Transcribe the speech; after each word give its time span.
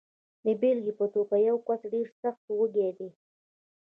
د 0.45 0.47
بېلګې 0.61 0.93
په 0.99 1.05
توګه، 1.13 1.35
یو 1.49 1.57
کس 1.67 1.81
ډېر 1.93 2.07
سخت 2.21 2.43
وږی 2.57 2.89
دی. 2.97 3.09